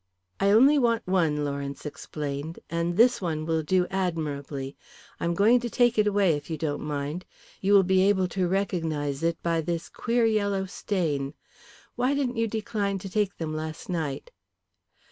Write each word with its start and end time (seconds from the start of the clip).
"I 0.39 0.49
only 0.49 0.79
want 0.79 1.05
one," 1.05 1.45
Lawrence 1.45 1.85
explained, 1.85 2.57
"and 2.71 2.97
this 2.97 3.21
one 3.21 3.45
will 3.45 3.61
do 3.61 3.85
admirably. 3.91 4.75
I 5.19 5.25
am 5.25 5.35
going 5.35 5.59
to 5.59 5.69
take 5.69 5.99
it 5.99 6.07
away, 6.07 6.35
if 6.35 6.49
you 6.49 6.57
don't 6.57 6.81
mind. 6.81 7.23
You 7.59 7.73
will 7.73 7.83
be 7.83 8.01
able 8.09 8.27
to 8.29 8.47
recognise 8.47 9.21
it 9.21 9.37
by 9.43 9.61
this 9.61 9.89
queer 9.89 10.25
yellow 10.25 10.65
stain. 10.65 11.35
Why 11.95 12.15
didn't 12.15 12.37
you 12.37 12.47
decline 12.47 12.97
to 12.97 13.09
take 13.11 13.37
them 13.37 13.55
last 13.55 13.89
night?" 13.89 14.31